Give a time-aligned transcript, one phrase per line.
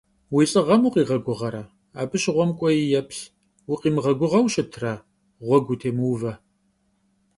[0.33, 1.63] Vui lh'ığem vukhiğeguğere,
[2.01, 3.21] abı şığuem k'uei yêplh,
[3.67, 4.93] vukhimığeguğeu şıtre,
[5.45, 6.33] ğuegu vutêmıuve.